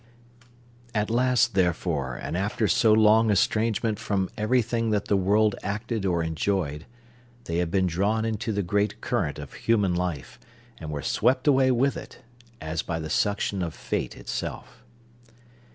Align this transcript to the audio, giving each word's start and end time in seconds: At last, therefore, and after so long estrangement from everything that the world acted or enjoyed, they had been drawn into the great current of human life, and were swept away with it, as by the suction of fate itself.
At 0.95 1.11
last, 1.11 1.53
therefore, 1.53 2.15
and 2.15 2.35
after 2.35 2.67
so 2.67 2.91
long 2.91 3.29
estrangement 3.29 3.99
from 3.99 4.31
everything 4.35 4.89
that 4.89 5.05
the 5.05 5.15
world 5.15 5.53
acted 5.61 6.07
or 6.07 6.23
enjoyed, 6.23 6.87
they 7.43 7.57
had 7.59 7.69
been 7.69 7.85
drawn 7.85 8.25
into 8.25 8.51
the 8.51 8.63
great 8.63 8.99
current 8.99 9.37
of 9.37 9.53
human 9.53 9.93
life, 9.93 10.39
and 10.79 10.89
were 10.89 11.03
swept 11.03 11.45
away 11.47 11.69
with 11.69 11.97
it, 11.97 12.23
as 12.59 12.81
by 12.81 12.97
the 12.99 13.11
suction 13.11 13.61
of 13.61 13.75
fate 13.75 14.17
itself. 14.17 14.83